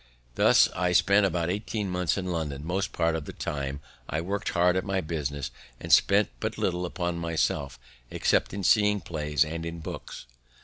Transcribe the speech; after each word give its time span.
Thus 0.33 0.67
I 0.75 0.93
spent 0.93 1.27
about 1.27 1.51
eighteen 1.51 1.87
months 1.91 2.17
in 2.17 2.25
London; 2.25 2.65
most 2.65 2.91
part 2.91 3.15
of 3.15 3.25
the 3.25 3.33
time 3.33 3.81
I 4.09 4.19
work'd 4.19 4.49
hard 4.49 4.75
at 4.75 4.83
my 4.83 4.99
business, 4.99 5.51
and 5.79 5.93
spent 5.93 6.29
but 6.39 6.57
little 6.57 6.87
upon 6.87 7.19
myself 7.19 7.77
except 8.09 8.51
in 8.51 8.63
seeing 8.63 9.01
plays 9.01 9.45
and 9.45 9.63
in 9.63 9.77
books. 9.79 10.25